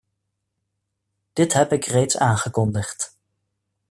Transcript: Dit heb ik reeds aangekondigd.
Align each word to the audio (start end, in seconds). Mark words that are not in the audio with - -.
Dit 1.33 1.53
heb 1.53 1.71
ik 1.71 1.85
reeds 1.85 2.17
aangekondigd. 2.17 3.15